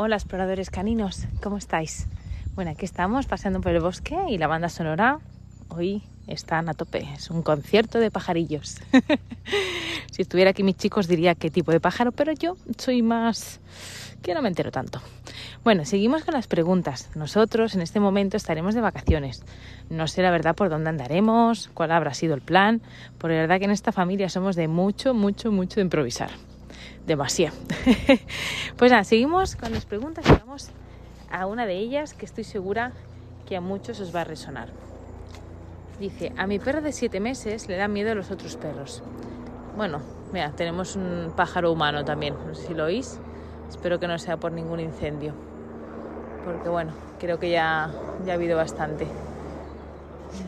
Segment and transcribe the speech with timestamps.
[0.00, 2.06] Hola exploradores caninos, ¿cómo estáis?
[2.54, 5.18] Bueno, aquí estamos paseando por el bosque y la banda sonora
[5.70, 7.04] hoy están a tope.
[7.16, 8.76] Es un concierto de pajarillos.
[10.12, 13.58] si estuviera aquí mis chicos diría qué tipo de pájaro, pero yo soy más
[14.22, 15.02] que no me entero tanto.
[15.64, 17.10] Bueno, seguimos con las preguntas.
[17.16, 19.42] Nosotros en este momento estaremos de vacaciones.
[19.90, 22.82] No sé la verdad por dónde andaremos, cuál habrá sido el plan,
[23.18, 26.30] porque la verdad que en esta familia somos de mucho, mucho, mucho improvisar
[27.06, 27.56] demasiado.
[28.76, 30.70] pues nada, seguimos con las preguntas y vamos
[31.30, 32.92] a una de ellas que estoy segura
[33.46, 34.68] que a muchos os va a resonar.
[35.98, 39.02] Dice, a mi perro de siete meses le da miedo a los otros perros.
[39.76, 40.00] Bueno,
[40.32, 43.18] mira, tenemos un pájaro humano también, no sé si lo oís.
[43.68, 45.34] Espero que no sea por ningún incendio.
[46.44, 47.90] Porque bueno, creo que ya,
[48.24, 49.06] ya ha habido bastante.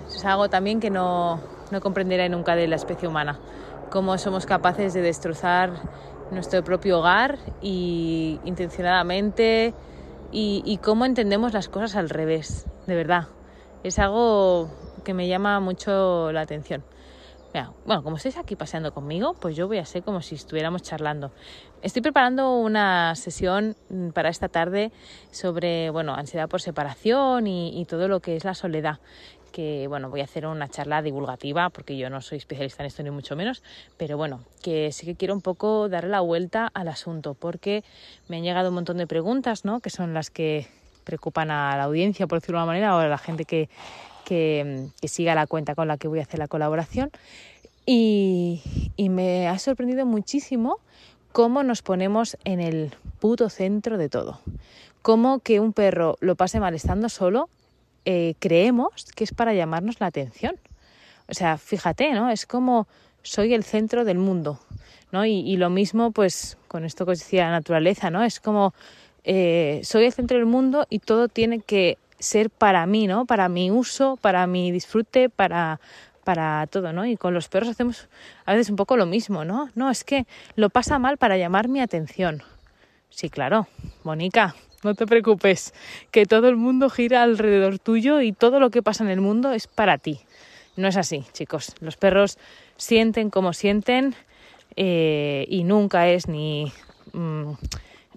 [0.09, 3.39] Es algo también que no, no comprenderé nunca de la especie humana.
[3.91, 5.71] Cómo somos capaces de destrozar
[6.31, 9.75] nuestro propio hogar y intencionadamente
[10.33, 13.29] y, cómo entendemos las cosas al revés, de verdad.
[13.83, 14.71] Es algo
[15.05, 16.85] que me llama mucho la atención.
[17.85, 21.33] bueno, como estáis aquí paseando conmigo, pues yo voy a ser como si estuviéramos charlando.
[21.83, 23.75] Estoy preparando una sesión
[24.15, 24.93] para esta tarde
[25.33, 29.01] sobre, bueno, ansiedad por separación y todo lo que es la soledad
[29.51, 33.03] que bueno, voy a hacer una charla divulgativa porque yo no soy especialista en esto
[33.03, 33.63] ni mucho menos,
[33.97, 37.85] pero bueno, que sí que quiero un poco darle la vuelta al asunto porque
[38.29, 39.81] me han llegado un montón de preguntas, ¿no?
[39.81, 40.69] Que son las que
[41.05, 43.69] preocupan a la audiencia, por decirlo de alguna manera, o a la gente que,
[44.25, 47.11] que, siga la cuenta con la que voy a hacer la colaboración.
[47.87, 48.63] Y,
[48.97, 50.79] y me ha sorprendido muchísimo
[51.33, 54.41] cómo nos ponemos en el puto centro de todo.
[55.03, 57.49] Cómo que un perro lo pase mal estando solo
[58.05, 60.57] eh, creemos que es para llamarnos la atención.
[61.29, 62.31] O sea, fíjate, ¿no?
[62.31, 62.89] Es como
[63.23, 64.59] soy el centro del mundo,
[65.13, 65.25] ¿no?
[65.27, 68.23] Y, lo mismo, pues, con esto que os decía la naturaleza, ¿no?
[68.25, 68.75] Es como
[69.25, 73.27] eh, soy el centro del mundo y todo tiene que ser para mí, ¿no?
[73.27, 75.81] Para mi uso, para mi disfrute, para,
[76.25, 77.07] para todo, ¿no?
[77.07, 78.09] Y con los perros hacemos
[78.47, 79.71] a veces un poco lo mismo, ¿no?
[79.75, 82.43] No, es que lo pasa mal para llamar mi atención.
[83.11, 83.67] Sí, claro,
[84.05, 85.75] Mónica, no te preocupes,
[86.11, 89.53] que todo el mundo gira alrededor tuyo y todo lo que pasa en el mundo
[89.53, 90.21] es para ti.
[90.77, 91.75] No es así, chicos.
[91.81, 92.39] Los perros
[92.77, 94.15] sienten como sienten
[94.77, 96.73] eh, y nunca es ni
[97.13, 97.53] mm,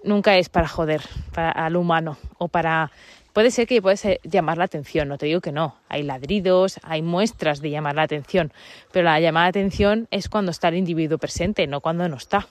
[0.03, 1.01] nunca es para joder
[1.35, 2.91] al humano o para
[3.33, 7.01] puede ser que puedes llamar la atención, no te digo que no, hay ladridos, hay
[7.01, 8.53] muestras de llamar la atención,
[8.91, 12.47] pero la llamada de atención es cuando está el individuo presente, no cuando no está.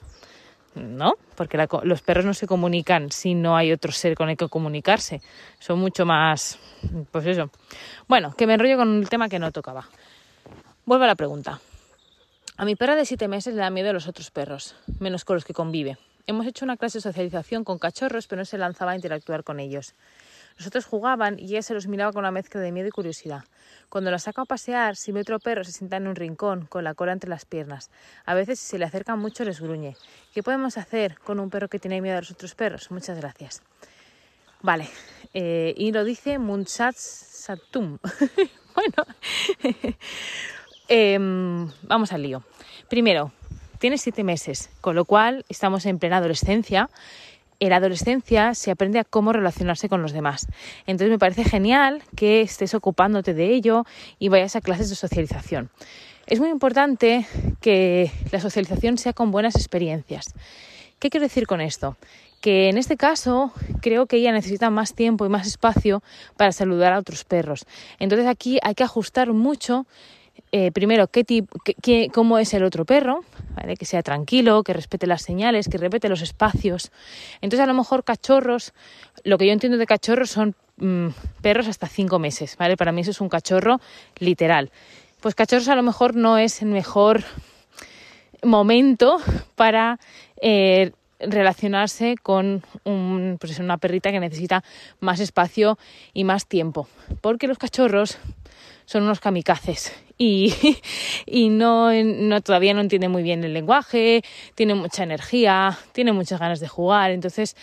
[0.75, 1.15] ¿No?
[1.37, 5.21] Porque los perros no se comunican si no hay otro ser con el que comunicarse.
[5.59, 6.59] Son mucho más,
[7.11, 7.51] pues eso.
[8.09, 9.89] Bueno, que me enrollo con el tema que no tocaba.
[10.85, 11.61] Vuelvo a la pregunta.
[12.57, 15.37] A mi perra de siete meses le da miedo a los otros perros, menos con
[15.37, 15.99] los que convive.
[16.27, 19.59] Hemos hecho una clase de socialización con cachorros, pero no se lanzaba a interactuar con
[19.59, 19.95] ellos.
[20.57, 23.45] Los otros jugaban y ella se los miraba con una mezcla de miedo y curiosidad.
[23.89, 26.85] Cuando la saco a pasear, si ve otro perro se sienta en un rincón, con
[26.85, 27.91] la cola entre las piernas.
[28.25, 29.97] A veces, si se le acercan mucho, les gruñe.
[30.33, 32.91] ¿Qué podemos hacer con un perro que tiene miedo a los otros perros?
[32.91, 33.63] Muchas gracias.
[34.63, 34.89] Vale,
[35.35, 37.99] eh, y lo dice Munsat Satum.
[38.75, 39.07] bueno,
[40.89, 42.45] em, vamos al lío.
[42.89, 43.33] Primero,
[43.79, 46.89] tiene siete meses, con lo cual estamos en plena adolescencia
[47.67, 50.49] en la adolescencia se aprende a cómo relacionarse con los demás.
[50.87, 53.85] Entonces me parece genial que estés ocupándote de ello
[54.19, 55.71] y vayas a clases de socialización.
[56.27, 57.25] Es muy importante
[57.61, 60.35] que la socialización sea con buenas experiencias.
[60.99, 61.97] ¿Qué quiero decir con esto?
[62.41, 66.03] Que en este caso creo que ella necesita más tiempo y más espacio
[66.37, 67.65] para saludar a otros perros.
[68.01, 69.87] Entonces aquí hay que ajustar mucho
[70.55, 73.25] eh, primero, qué tipo, qué, cómo es el otro perro,
[73.79, 76.91] que sea tranquilo, que respete las señales, que respete los espacios.
[77.41, 78.73] Entonces, a lo mejor cachorros,
[79.25, 81.09] lo que yo entiendo de cachorros son mm,
[81.41, 82.77] perros hasta cinco meses, ¿vale?
[82.77, 83.81] Para mí eso es un cachorro
[84.19, 84.71] literal.
[85.21, 87.25] Pues cachorros a lo mejor no es el mejor
[88.43, 89.19] momento
[89.55, 89.99] para
[90.41, 94.65] eh, relacionarse con un, pues una perrita que necesita
[95.01, 95.79] más espacio
[96.13, 96.89] y más tiempo.
[97.21, 98.19] Porque los cachorros
[98.85, 100.55] son unos kamikazes y,
[101.27, 104.23] y no, no, todavía no entiende muy bien el lenguaje,
[104.55, 107.57] tiene mucha energía, tiene muchas ganas de jugar, entonces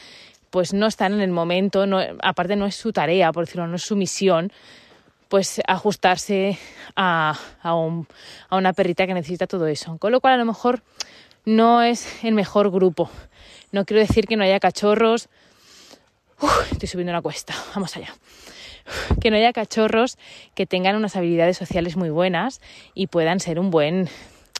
[0.50, 1.86] pues no están en el momento,
[2.24, 4.51] aparte no es su tarea, por decirlo, no es su misión,
[5.28, 6.57] pues ajustarse
[6.96, 8.07] a, a, un,
[8.50, 10.00] a una perrita que necesita todo eso.
[10.00, 10.81] Con lo cual a lo mejor
[11.46, 13.12] no es el mejor grupo.
[13.72, 15.30] No quiero decir que no haya cachorros.
[16.72, 18.12] estoy subiendo una cuesta, vamos allá
[19.21, 20.18] que no haya cachorros
[20.56, 22.62] que tengan unas habilidades sociales muy buenas
[22.94, 24.09] y puedan ser un buen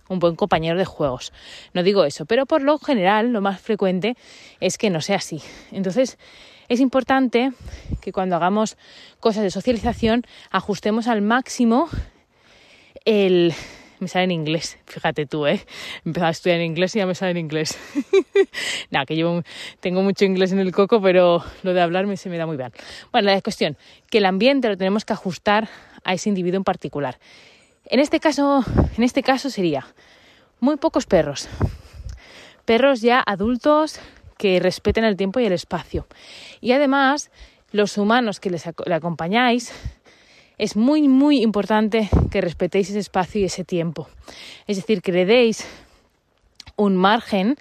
[0.10, 1.32] un buen compañero de juegos.
[1.74, 4.18] No digo eso, pero por lo general lo más frecuente
[4.60, 5.40] es que no sea así.
[5.72, 6.18] Entonces
[6.68, 7.52] es importante
[8.02, 8.78] que cuando hagamos
[9.20, 11.90] cosas de socialización ajustemos al máximo
[13.06, 13.54] el...
[14.00, 15.66] Me sale en inglés, fíjate tú, ¿eh?
[16.06, 17.78] Empezaba a estudiar en inglés y ya me sale en inglés.
[18.92, 19.44] Nada, que llevo
[19.82, 22.72] tengo mucho inglés en el coco, pero lo de hablarme se me da muy bien.
[23.12, 23.78] Bueno, la cuestión,
[24.10, 25.68] que el ambiente lo tenemos que ajustar
[26.06, 27.20] a ese individuo en particular.
[27.86, 28.64] En este caso,
[28.96, 29.86] en este caso sería
[30.60, 31.50] muy pocos perros.
[32.66, 34.00] Perros ya adultos
[34.38, 36.08] que respeten el tiempo y el espacio.
[36.62, 37.32] Y además,
[37.72, 39.74] los humanos que les le acompañáis,
[40.60, 44.10] es muy, muy importante que respetéis ese espacio y ese tiempo.
[44.68, 45.66] Es decir, que le deis
[46.76, 47.56] un margen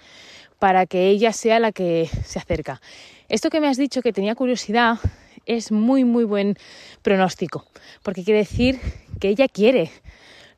[0.59, 2.81] para que ella sea la que se acerca.
[3.29, 4.99] Esto que me has dicho que tenía curiosidad
[5.47, 6.59] es muy, muy buen
[7.03, 7.65] pronóstico,
[8.03, 8.81] porque quiere decir
[9.21, 9.91] que ella quiere,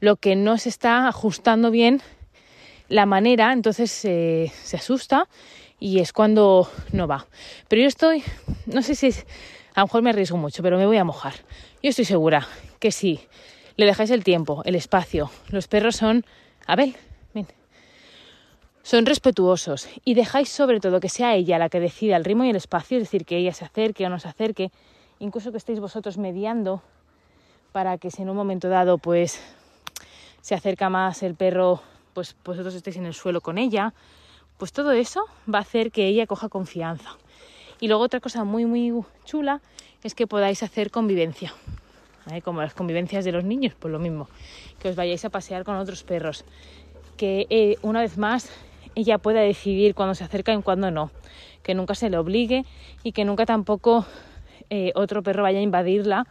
[0.00, 2.00] lo que no se está ajustando bien
[2.88, 5.28] la manera, entonces se asusta
[5.78, 7.26] y es cuando no va.
[7.68, 8.24] Pero yo estoy,
[8.66, 9.26] no sé si es,
[9.80, 11.32] a lo mejor me arriesgo mucho, pero me voy a mojar.
[11.82, 12.46] Yo estoy segura
[12.80, 13.18] que sí,
[13.76, 15.30] le dejáis el tiempo, el espacio.
[15.48, 16.26] Los perros son,
[16.66, 16.96] a ver,
[17.32, 17.46] ven,
[18.82, 22.50] son respetuosos y dejáis sobre todo que sea ella la que decida el ritmo y
[22.50, 24.70] el espacio, es decir, que ella se acerque o no se acerque,
[25.18, 26.82] incluso que estéis vosotros mediando
[27.72, 29.40] para que si en un momento dado pues
[30.42, 31.80] se acerca más el perro,
[32.12, 33.94] pues vosotros estéis en el suelo con ella,
[34.58, 37.16] pues todo eso va a hacer que ella coja confianza.
[37.80, 38.92] Y luego otra cosa muy muy
[39.24, 39.60] chula
[40.04, 41.52] es que podáis hacer convivencia,
[42.44, 44.28] como las convivencias de los niños, pues lo mismo,
[44.78, 46.44] que os vayáis a pasear con otros perros,
[47.16, 48.50] que eh, una vez más
[48.94, 51.10] ella pueda decidir cuándo se acerca y cuándo no,
[51.62, 52.64] que nunca se le obligue
[53.02, 54.04] y que nunca tampoco
[54.68, 56.26] eh, otro perro vaya a invadirla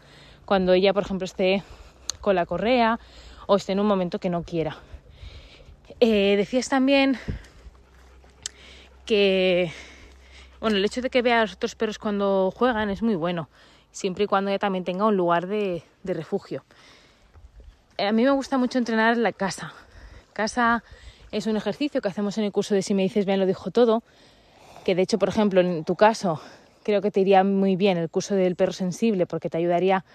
[0.46, 1.63] cuando ella, por ejemplo, esté
[2.22, 3.00] con la correa
[3.48, 4.78] o esté en un momento que no quiera.
[6.00, 7.18] Eh, decías también
[9.06, 9.72] que
[10.59, 13.50] bueno, el hecho de que vea a los otros perros cuando juegan es muy bueno,
[13.91, 16.63] siempre y cuando ella también tenga un lugar de, de refugio.
[17.97, 19.73] A mí me gusta mucho entrenar en la casa.
[20.33, 20.83] Casa
[21.31, 23.71] es un ejercicio que hacemos en el curso de Si me dices bien lo dijo
[23.71, 24.03] todo,
[24.83, 26.41] que de hecho, por ejemplo, en tu caso,
[26.83, 30.05] creo que te iría muy bien el curso del perro sensible porque te ayudaría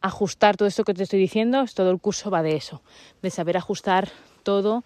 [0.00, 1.64] a ajustar todo esto que te estoy diciendo.
[1.74, 2.82] Todo el curso va de eso,
[3.22, 4.08] de saber ajustar
[4.42, 4.84] todo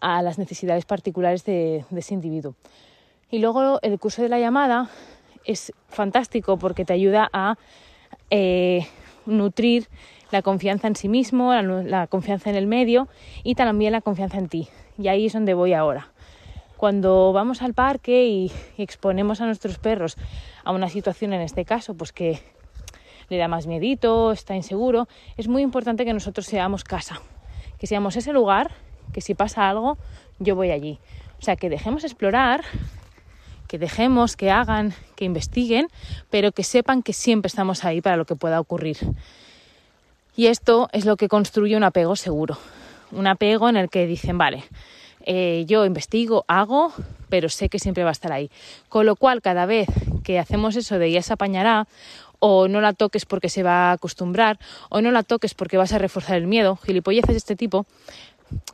[0.00, 2.54] a las necesidades particulares de, ese individuo.
[3.32, 4.90] Y luego el curso de la llamada
[5.46, 7.56] es fantástico porque te ayuda a
[8.28, 8.86] eh,
[9.24, 9.88] nutrir
[10.30, 13.08] la confianza en sí mismo, la, confianza en el medio
[13.42, 14.68] y también la confianza en ti.
[14.98, 16.12] Y ahí es donde voy ahora.
[16.76, 20.18] Cuando vamos al parque y, exponemos a nuestros perros
[20.62, 22.38] a una situación, en este caso, pues que
[23.30, 25.08] le da más miedito, está inseguro,
[25.38, 27.22] es muy importante que nosotros seamos casa,
[27.78, 28.72] que seamos ese lugar,
[29.14, 29.96] que si pasa algo,
[30.38, 30.98] yo voy allí.
[31.38, 32.62] O sea, que dejemos explorar,
[33.72, 35.88] que dejemos que hagan, que investiguen,
[36.28, 38.98] pero que sepan que siempre estamos ahí para lo que pueda ocurrir.
[40.36, 42.58] Y esto es lo que construye un apego seguro.
[43.12, 44.62] Un apego en el que dicen, vale,
[45.24, 46.92] eh, yo investigo, hago,
[47.30, 48.50] pero sé que siempre va a estar ahí.
[48.90, 49.88] Con lo cual, cada vez
[50.22, 51.86] que hacemos eso de ya se apañará,
[52.40, 54.58] o no la toques porque se va a acostumbrar,
[54.90, 57.86] o no la toques porque vas a reforzar el miedo, gilipolleces de este tipo,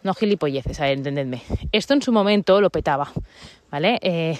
[0.03, 1.43] no gilipolleces, a entendedme.
[1.73, 3.13] Esto en su momento lo petaba,
[3.71, 3.99] ¿vale?
[4.03, 4.39] Eh,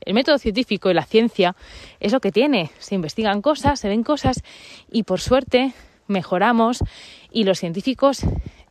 [0.00, 1.56] el método científico y la ciencia
[2.00, 2.70] es lo que tiene.
[2.78, 4.42] Se investigan cosas, se ven cosas
[4.90, 5.74] y por suerte
[6.06, 6.84] mejoramos
[7.32, 8.20] y los científicos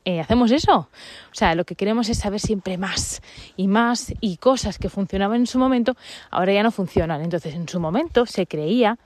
[0.06, 0.88] eh, hacemos eso.
[1.32, 3.22] O sea, lo que queremos es saber siempre más
[3.58, 5.98] y más y cosas que funcionaban en su momento
[6.32, 7.22] ahora ya no funcionan.
[7.22, 8.98] Entonces, en su momento se creía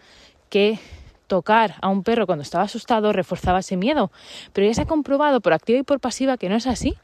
[0.50, 0.78] que
[1.30, 4.12] tocar a un perro cuando estaba asustado reforzaba ese miedo.
[4.52, 6.96] Pero ya se ha comprobado por activa y por pasiva que no es así,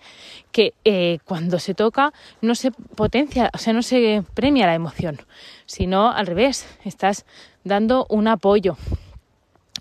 [0.51, 5.22] que eh, cuando se toca no se potencia, o sea, no se premia la emoción,
[5.65, 7.25] sino al revés, estás
[7.63, 8.75] dando un apoyo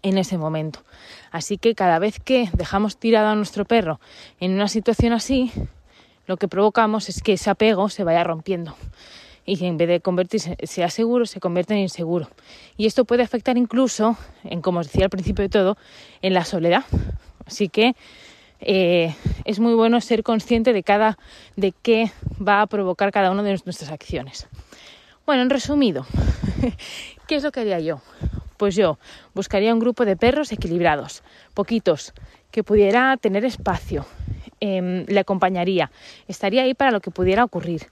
[0.03, 0.85] en ese momento.
[1.33, 3.99] Así que cada vez que dejamos tirado a nuestro perro
[4.39, 5.51] en una situación así,
[6.27, 8.77] lo que provocamos es que ese apego se vaya rompiendo
[9.47, 12.29] y en vez de convertirse sea seguro, se convierte en inseguro.
[12.77, 15.77] Y esto puede afectar incluso, en como os decía al principio de todo,
[16.23, 16.85] en la soledad.
[17.47, 17.95] Así que
[18.61, 21.19] eh, es muy bueno ser consciente de cada
[21.57, 24.47] de qué va a provocar cada una de nuestras acciones.
[25.27, 26.07] Bueno, en resumido,
[27.27, 28.01] ¿qué es lo que haría yo?
[28.57, 28.99] Pues yo
[29.35, 31.23] buscaría un grupo de perros equilibrados,
[31.55, 32.15] poquitos,
[32.51, 34.07] que pudiera tener espacio,
[34.61, 35.91] em, le acompañaría,
[36.29, 37.89] estaría ahí para lo que pudiera ocurrir.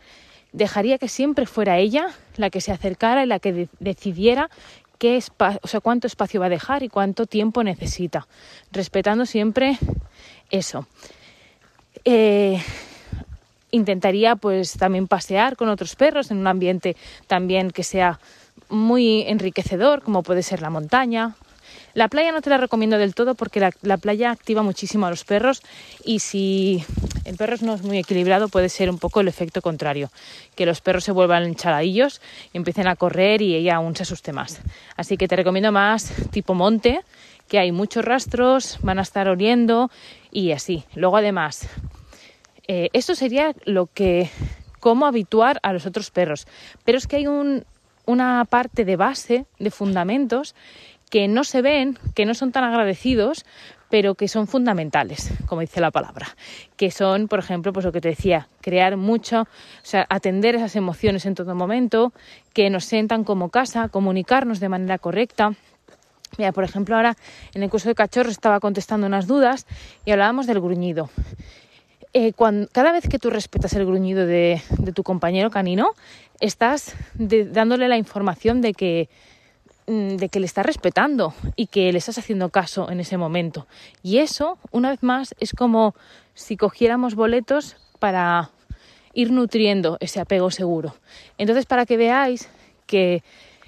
[0.52, 4.50] Dejaría que siempre fuera ella la que se acercara y la que decidiera
[4.98, 5.22] qué
[5.62, 8.28] o sea, cuánto espacio va a dejar y cuánto tiempo necesita,
[8.70, 9.78] respetando siempre
[10.50, 10.86] eso.
[12.04, 12.62] Eh,
[13.72, 18.20] intentaría pues también pasear con otros perros en un ambiente también que sea
[18.68, 21.34] muy enriquecedor, como puede ser la montaña.
[21.94, 25.24] La playa no te la recomiendo del todo porque la, playa activa muchísimo a los
[25.24, 25.62] perros
[26.04, 26.84] y si
[27.24, 30.10] el perro no es muy equilibrado puede ser un poco el efecto contrario,
[30.54, 32.20] que los perros se vuelvan chaladillos
[32.52, 34.60] y empiecen a correr y ella aún se asuste más.
[34.96, 37.00] Así que te recomiendo más tipo monte,
[37.48, 39.90] que hay muchos rastros, van a estar oliendo
[40.30, 40.84] y así.
[40.94, 41.68] Luego además,
[42.66, 44.30] eh, esto sería lo que,
[44.80, 46.46] cómo habituar a los otros perros.
[46.84, 50.54] Pero es que hay una parte de base, de fundamentos,
[51.12, 53.44] que no se ven, que no son tan agradecidos,
[53.90, 56.26] pero que son fundamentales, como dice la palabra,
[56.78, 59.46] que son, por ejemplo, pues lo que te decía, crear mucho, o
[59.82, 62.14] sea, atender esas emociones en todo momento,
[62.54, 65.52] que nos sientan como casa, comunicarnos de manera correcta.
[66.38, 67.14] Mira, por ejemplo, ahora
[67.52, 69.66] en el curso de cachorros estaba contestando unas dudas
[70.06, 71.10] y hablábamos del gruñido.
[72.14, 72.32] Eh,
[72.72, 74.62] cada vez que tú respetas el gruñido de,
[74.94, 75.90] tu compañero canino,
[76.40, 79.10] estás dándole la información de que,
[79.86, 83.66] de que le estás respetando y que le estás haciendo caso en ese momento.
[84.02, 85.94] Y eso, una vez más, es como
[86.34, 88.50] si cogiéramos boletos para
[89.14, 90.94] ir nutriendo ese apego seguro.
[91.38, 92.48] Entonces, para que veáis
[92.86, 93.22] que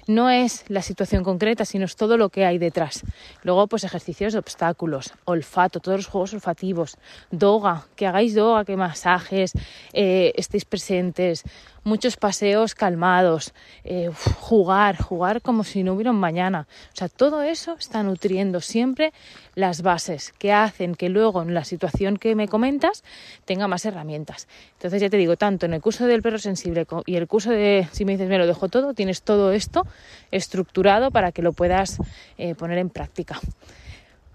[0.07, 3.03] no es la situación concreta, sino es todo lo que hay detrás.
[3.43, 6.97] Luego, pues ejercicios de obstáculos, olfato, todos los juegos olfativos,
[7.31, 9.53] doga, que hagáis doga, que masajes,
[9.93, 11.43] eh, estéis presentes,
[11.85, 14.09] muchos paseos calmados, eh,
[14.39, 16.67] jugar, jugar como si no hubiera un mañana.
[16.93, 19.13] O sea, todo eso está nutriendo siempre
[19.53, 23.03] las bases que hacen que luego en la situación que me comentas
[23.45, 24.47] tenga más herramientas.
[24.73, 27.87] Entonces ya te digo, tanto en el curso del perro sensible y el curso de,
[27.91, 29.85] si me dices, me lo dejo todo, tienes todo esto
[30.31, 31.97] estructurado para que lo puedas
[32.37, 33.39] eh, poner en práctica.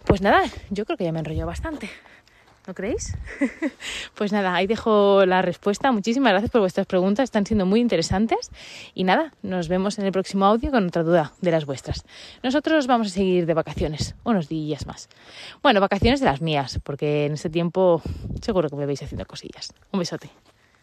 [0.05, 1.90] Pues nada, yo creo que ya me enrolló bastante.
[2.67, 3.17] ¿No creéis?
[4.14, 5.93] pues nada, ahí dejo la respuesta.
[5.93, 8.50] Muchísimas gracias por vuestras preguntas, están siendo muy interesantes.
[8.95, 12.05] Y nada, nos vemos en el próximo audio con otra duda de las vuestras.
[12.43, 15.09] Nosotros vamos a seguir de vacaciones, unos días más.
[15.62, 18.02] Bueno, vacaciones de las mías, porque en este tiempo
[18.43, 19.73] seguro que me veis haciendo cosillas.
[19.90, 20.31] Un besote.